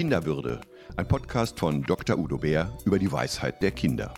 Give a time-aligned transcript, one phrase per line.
[0.00, 0.62] Kinderwürde,
[0.96, 2.18] ein Podcast von Dr.
[2.18, 4.14] Udo Bär über die Weisheit der Kinder.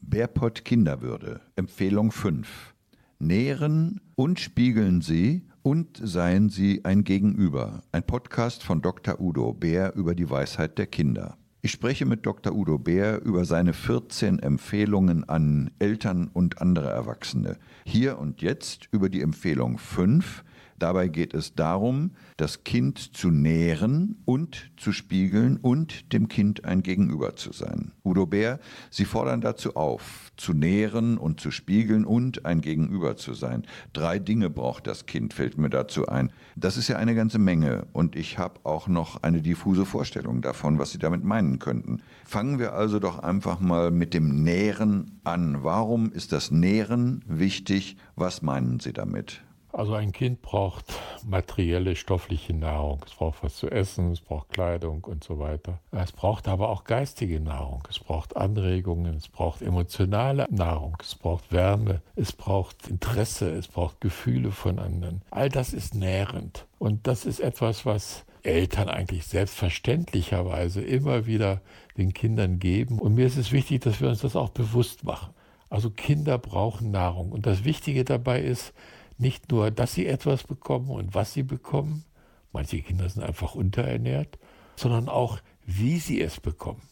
[0.00, 2.74] Bärpott Kinderwürde, Empfehlung 5.
[3.20, 7.84] Nähren und spiegeln Sie und seien Sie ein Gegenüber.
[7.92, 9.20] Ein Podcast von Dr.
[9.20, 11.38] Udo Bär über die Weisheit der Kinder.
[11.62, 12.52] Ich spreche mit Dr.
[12.52, 17.56] Udo Bär über seine 14 Empfehlungen an Eltern und andere Erwachsene.
[17.86, 20.42] Hier und jetzt über die Empfehlung 5,
[20.78, 26.82] Dabei geht es darum, das Kind zu nähren und zu spiegeln und dem Kind ein
[26.82, 27.92] Gegenüber zu sein.
[28.04, 28.58] Udo Bär,
[28.90, 33.64] Sie fordern dazu auf, zu nähren und zu spiegeln und ein Gegenüber zu sein.
[33.92, 36.32] Drei Dinge braucht das Kind, fällt mir dazu ein.
[36.56, 40.78] Das ist ja eine ganze Menge und ich habe auch noch eine diffuse Vorstellung davon,
[40.78, 42.02] was Sie damit meinen könnten.
[42.24, 45.62] Fangen wir also doch einfach mal mit dem Nähren an.
[45.62, 47.96] Warum ist das Nähren wichtig?
[48.16, 49.42] Was meinen Sie damit?
[49.74, 50.84] Also ein Kind braucht
[51.26, 53.04] materielle, stoffliche Nahrung.
[53.04, 55.80] Es braucht was zu essen, es braucht Kleidung und so weiter.
[55.90, 57.82] Es braucht aber auch geistige Nahrung.
[57.90, 64.00] Es braucht Anregungen, es braucht emotionale Nahrung, es braucht Wärme, es braucht Interesse, es braucht
[64.00, 65.22] Gefühle von anderen.
[65.32, 66.66] All das ist nährend.
[66.78, 71.62] Und das ist etwas, was Eltern eigentlich selbstverständlicherweise immer wieder
[71.96, 73.00] den Kindern geben.
[73.00, 75.34] Und mir ist es wichtig, dass wir uns das auch bewusst machen.
[75.68, 77.32] Also Kinder brauchen Nahrung.
[77.32, 78.72] Und das Wichtige dabei ist,
[79.18, 82.04] nicht nur, dass sie etwas bekommen und was sie bekommen,
[82.52, 84.38] manche Kinder sind einfach unterernährt,
[84.76, 86.82] sondern auch, wie sie es bekommen.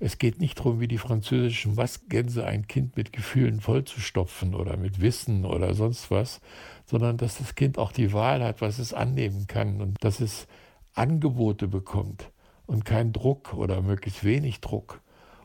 [0.00, 5.00] Es geht nicht darum, wie die französischen Mastgänse ein Kind mit Gefühlen vollzustopfen oder mit
[5.00, 6.40] Wissen oder sonst was,
[6.84, 10.46] sondern dass das Kind auch die Wahl hat, was es annehmen kann und dass es
[10.94, 12.30] Angebote bekommt
[12.66, 15.00] und kein Druck oder möglichst wenig Druck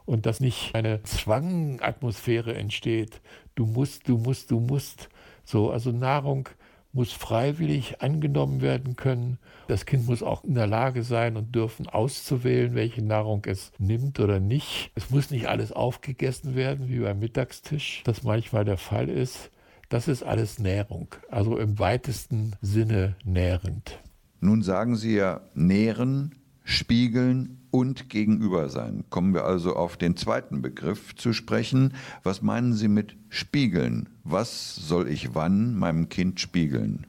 [0.05, 3.21] und dass nicht eine Zwangatmosphäre entsteht.
[3.53, 5.09] Du musst, du musst, du musst,
[5.49, 6.47] so, also Nahrung
[6.91, 9.39] muss freiwillig angenommen werden können.
[9.67, 14.19] Das Kind muss auch in der Lage sein und dürfen auszuwählen, welche Nahrung es nimmt
[14.19, 14.91] oder nicht.
[14.93, 19.49] Es muss nicht alles aufgegessen werden, wie beim Mittagstisch, das manchmal der Fall ist.
[19.89, 23.99] Das ist alles Nährung, also im weitesten Sinne nährend.
[24.39, 29.03] Nun sagen Sie ja nähren, spiegeln und gegenüber sein.
[29.09, 31.93] Kommen wir also auf den zweiten Begriff zu sprechen.
[32.23, 34.09] Was meinen Sie mit spiegeln?
[34.23, 37.07] Was soll ich wann meinem Kind spiegeln?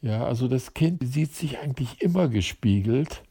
[0.00, 3.22] Ja, also das Kind sieht sich eigentlich immer gespiegelt.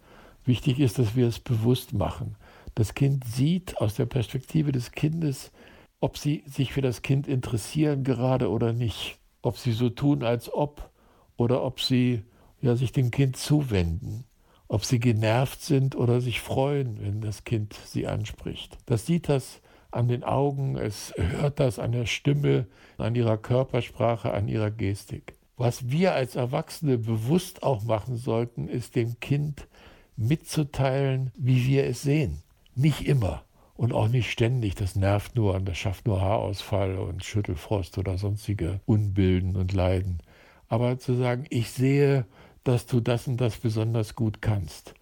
[0.45, 2.35] Wichtig ist, dass wir es bewusst machen.
[2.75, 5.51] Das Kind sieht aus der Perspektive des Kindes,
[5.99, 9.17] ob sie sich für das Kind interessieren gerade oder nicht.
[9.41, 10.91] Ob sie so tun, als ob
[11.37, 12.23] oder ob sie
[12.61, 14.26] ja, sich dem Kind zuwenden
[14.67, 18.77] ob sie genervt sind oder sich freuen, wenn das Kind sie anspricht.
[18.85, 19.61] Das sieht das
[19.91, 22.67] an den Augen, es hört das an der Stimme,
[22.97, 25.35] an ihrer Körpersprache, an ihrer Gestik.
[25.55, 29.67] Was wir als Erwachsene bewusst auch machen sollten, ist dem Kind
[30.15, 32.43] mitzuteilen, wie wir es sehen.
[32.75, 33.43] Nicht immer
[33.75, 34.75] und auch nicht ständig.
[34.75, 40.19] Das nervt nur und das schafft nur Haarausfall und Schüttelfrost oder sonstige Unbilden und Leiden.
[40.67, 42.25] Aber zu sagen, ich sehe
[42.67, 44.93] dass du das und das besonders gut kannst.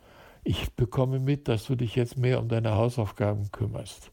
[0.43, 4.11] Ich bekomme mit, dass du dich jetzt mehr um deine Hausaufgaben kümmerst.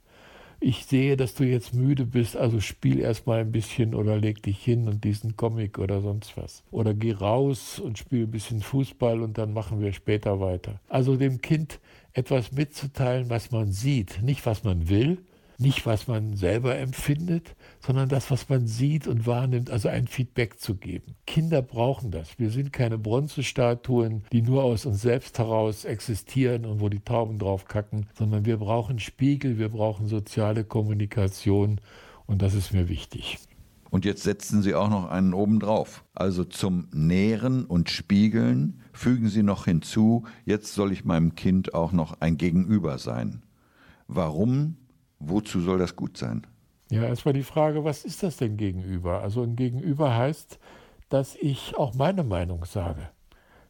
[0.59, 4.43] Ich sehe, dass du jetzt müde bist, also spiel erst mal ein bisschen oder leg
[4.43, 6.63] dich hin und diesen Comic oder sonst was.
[6.71, 10.81] Oder geh raus und spiel ein bisschen Fußball und dann machen wir später weiter.
[10.89, 11.81] Also dem Kind
[12.15, 15.19] etwas mitzuteilen, was man sieht, nicht was man will,
[15.59, 20.59] nicht, was man selber empfindet, sondern das, was man sieht und wahrnimmt, also ein Feedback
[20.61, 21.15] zu geben.
[21.27, 22.39] Kinder brauchen das.
[22.39, 27.39] Wir sind keine Bronzestatuen, die nur aus uns selbst heraus existieren und wo die Tauben
[27.39, 31.81] drauf kacken, sondern wir brauchen Spiegel, wir brauchen soziale Kommunikation
[32.27, 33.39] und das ist mir wichtig.
[33.93, 36.03] Und jetzt setzen Sie auch noch einen oben drauf.
[36.15, 41.93] Also zum Nähren und Spiegeln fügen Sie noch hinzu, jetzt soll ich meinem Kind auch
[41.93, 43.43] noch ein Gegenüber sein.
[44.09, 44.79] Warum
[45.25, 46.47] Wozu soll das gut sein?
[46.91, 49.23] Ja, erstmal die Frage, was ist das denn gegenüber?
[49.23, 50.59] Also ein Gegenüber heißt,
[51.09, 53.09] dass ich auch meine Meinung sage.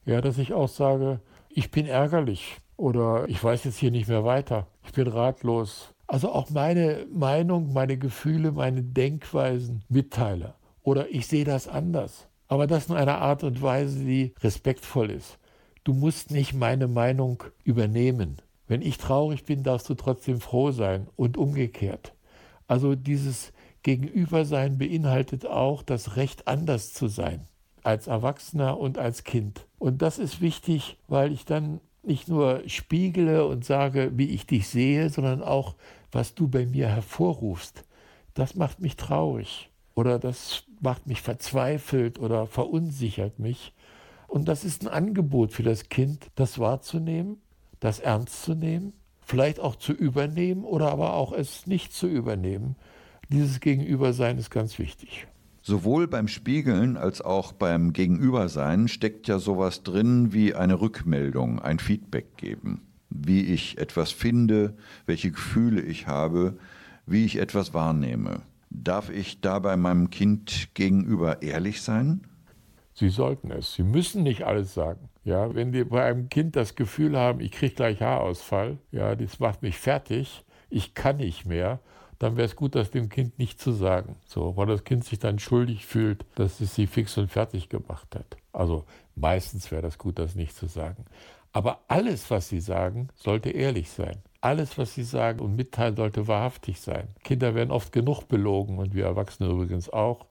[0.04, 4.24] Ja, dass ich auch sage, ich bin ärgerlich oder ich weiß jetzt hier nicht mehr
[4.24, 5.94] weiter, ich bin ratlos.
[6.06, 10.54] Also auch meine Meinung, meine Gefühle, meine Denkweisen mitteile.
[10.82, 12.26] Oder ich sehe das anders.
[12.48, 15.38] Aber das in einer Art und Weise, die respektvoll ist.
[15.84, 18.42] Du musst nicht meine Meinung übernehmen.
[18.68, 22.14] Wenn ich traurig bin, darfst du trotzdem froh sein und umgekehrt.
[22.66, 27.48] Also dieses Gegenübersein beinhaltet auch das Recht, anders zu sein,
[27.82, 29.66] als Erwachsener und als Kind.
[29.78, 34.68] Und das ist wichtig, weil ich dann nicht nur spiegle und sage, wie ich dich
[34.68, 35.74] sehe, sondern auch,
[36.10, 37.84] was du bei mir hervorrufst.
[38.34, 43.72] Das macht mich traurig oder das macht mich verzweifelt oder verunsichert mich.
[44.26, 47.40] Und das ist ein Angebot für das Kind, das wahrzunehmen,
[47.82, 52.76] das ernst zu nehmen, vielleicht auch zu übernehmen oder aber auch es nicht zu übernehmen.
[53.28, 55.26] Dieses Gegenübersein ist ganz wichtig.
[55.62, 61.80] Sowohl beim Spiegeln als auch beim Gegenübersein steckt ja sowas drin wie eine Rückmeldung, ein
[61.80, 62.82] Feedback geben.
[63.10, 64.76] Wie ich etwas finde,
[65.06, 66.58] welche Gefühle ich habe,
[67.06, 68.42] wie ich etwas wahrnehme.
[68.70, 72.22] Darf ich dabei meinem Kind gegenüber ehrlich sein?
[72.94, 73.74] Sie sollten es.
[73.74, 75.08] Sie müssen nicht alles sagen.
[75.24, 79.38] Ja, wenn Sie bei einem Kind das Gefühl haben, ich kriege gleich Haarausfall, ja, das
[79.38, 81.80] macht mich fertig, ich kann nicht mehr,
[82.18, 84.16] dann wäre es gut, das dem Kind nicht zu sagen.
[84.26, 88.14] So, weil das Kind sich dann schuldig fühlt, dass es sie fix und fertig gemacht
[88.14, 88.36] hat.
[88.52, 88.84] Also
[89.16, 91.04] meistens wäre das gut, das nicht zu sagen.
[91.52, 94.22] Aber alles, was sie sagen, sollte ehrlich sein.
[94.40, 97.08] Alles, was sie sagen und mitteilen, sollte wahrhaftig sein.
[97.22, 100.26] Kinder werden oft genug belogen und wir Erwachsene übrigens auch.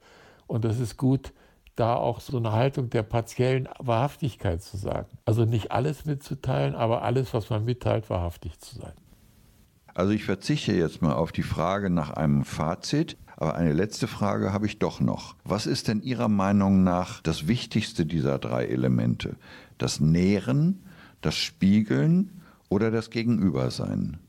[0.47, 1.31] Und das ist gut,
[1.75, 5.07] da auch so eine Haltung der partiellen Wahrhaftigkeit zu sagen.
[5.25, 8.93] Also nicht alles mitzuteilen, aber alles, was man mitteilt, wahrhaftig zu sein.
[9.93, 14.53] Also ich verzichte jetzt mal auf die Frage nach einem Fazit, aber eine letzte Frage
[14.53, 15.35] habe ich doch noch.
[15.43, 19.35] Was ist denn Ihrer Meinung nach das Wichtigste dieser drei Elemente?
[19.77, 20.83] Das Nähren,
[21.21, 24.19] das Spiegeln oder das Gegenübersein?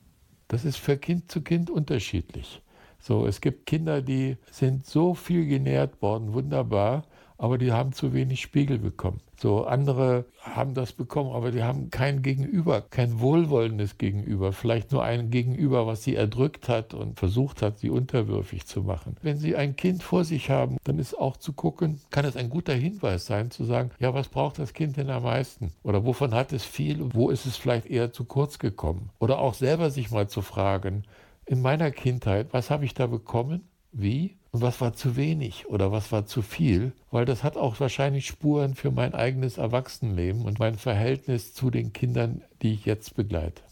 [0.49, 2.63] Das ist für Kind zu Kind unterschiedlich.
[2.99, 7.05] So, es gibt Kinder, die sind so viel genährt worden, wunderbar,
[7.43, 9.21] aber die haben zu wenig Spiegel bekommen.
[9.37, 15.03] So andere haben das bekommen, aber die haben kein Gegenüber, kein wohlwollendes Gegenüber, vielleicht nur
[15.03, 19.17] ein Gegenüber, was sie erdrückt hat und versucht hat, sie unterwürfig zu machen.
[19.23, 22.49] Wenn Sie ein Kind vor sich haben, dann ist auch zu gucken, kann es ein
[22.49, 25.73] guter Hinweis sein, zu sagen, ja, was braucht das Kind denn am meisten?
[25.83, 29.11] Oder wovon hat es viel und wo ist es vielleicht eher zu kurz gekommen?
[29.19, 31.03] Oder auch selber sich mal zu fragen,
[31.45, 33.63] in meiner Kindheit, was habe ich da bekommen?
[33.91, 34.37] Wie?
[34.53, 38.27] Und was war zu wenig oder was war zu viel, weil das hat auch wahrscheinlich
[38.27, 43.63] Spuren für mein eigenes Erwachsenenleben und mein Verhältnis zu den Kindern, die ich jetzt begleite.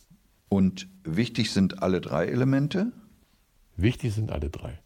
[0.49, 2.93] Und wichtig sind alle drei Elemente?
[3.77, 4.79] Wichtig sind alle drei.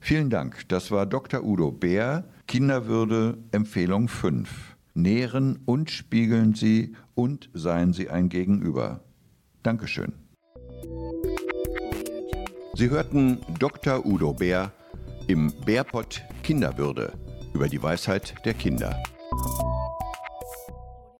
[0.00, 0.68] Vielen Dank.
[0.68, 1.44] Das war Dr.
[1.44, 4.76] Udo Bär, Kinderwürde Empfehlung 5.
[4.94, 9.04] Nähren und spiegeln Sie und seien Sie ein Gegenüber.
[9.62, 10.12] Dankeschön.
[12.74, 14.04] Sie hörten Dr.
[14.04, 14.72] Udo Bär
[15.30, 17.12] im Bärpott Kinderwürde
[17.54, 19.00] über die Weisheit der Kinder.